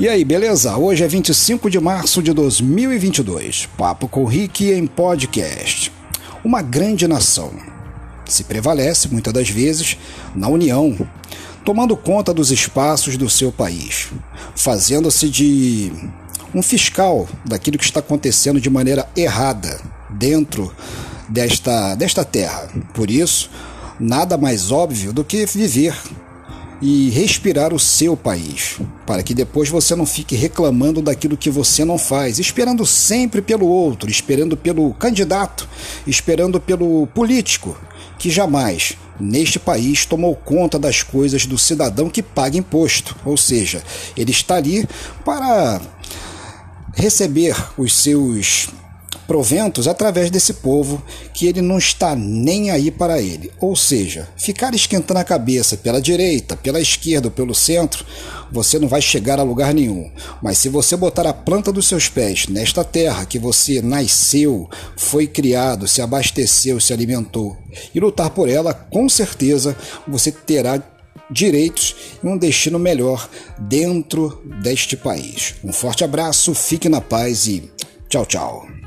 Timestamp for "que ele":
51.32-51.62